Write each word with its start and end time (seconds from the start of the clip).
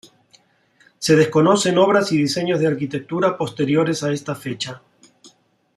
Se 0.97 1.15
desconocen 1.15 1.77
obras 1.77 2.11
y 2.11 2.17
diseños 2.17 2.59
de 2.59 2.65
arquitectura 2.65 3.37
posteriores 3.37 4.01
a 4.01 4.11
esta 4.11 4.33
fecha. 4.33 4.81